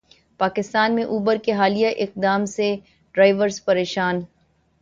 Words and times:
پاکستان 0.39 0.95
میں 0.95 1.03
اوبر 1.05 1.37
کے 1.43 1.51
حالیہ 1.51 1.87
اقدام 1.97 2.45
سے 2.45 2.75
ڈرائیورز 3.15 3.63
پریشان 3.65 4.21